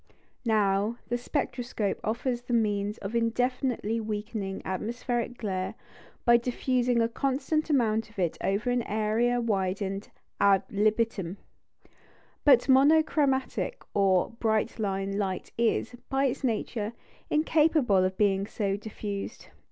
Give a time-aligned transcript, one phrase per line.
[0.47, 5.75] Now the spectroscope offers the means of indefinitely weakening atmospheric glare
[6.25, 10.09] by diffusing a constant amount of it over an area widened
[10.39, 11.37] ad libitum.
[12.43, 16.93] But monochromatic or "bright line" light is, by its nature,
[17.29, 19.49] incapable of being so diffused.